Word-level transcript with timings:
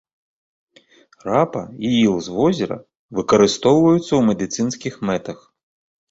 Рапа 1.25 1.59
і 1.89 1.91
іл 2.05 2.15
з 2.27 2.33
возера 2.37 2.77
выкарыстоўваюцца 3.19 4.01
ў 4.05 4.21
медыцынскіх 4.31 4.97
мэтах. 5.11 5.39